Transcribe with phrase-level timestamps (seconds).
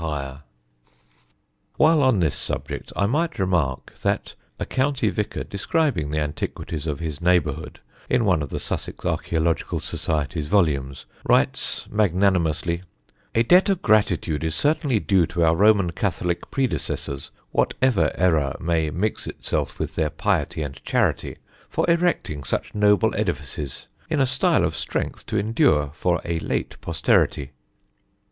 [0.01, 6.09] [Sidenote: CLOSED CHURCHES] While on this subject I might remark that a county vicar describing
[6.09, 12.81] the antiquities of his neighbourhood in one of the Sussex Archæological Society's volumes, writes magnanimously:
[13.35, 18.95] "A debt of gratitude is certainly due to our Roman Catholic predecessors (whatever error might
[18.95, 21.37] mix itself with their piety and charity)
[21.69, 26.77] for erecting such noble edifices, in a style of strength to endure for a late
[26.81, 27.51] posterity."